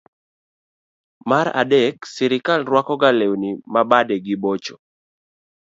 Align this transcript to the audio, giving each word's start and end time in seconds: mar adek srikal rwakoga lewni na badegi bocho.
mar 1.29 1.47
adek 1.61 1.95
srikal 2.13 2.61
rwakoga 2.69 3.09
lewni 3.19 3.51
na 3.73 3.81
badegi 3.89 4.35
bocho. 4.43 4.75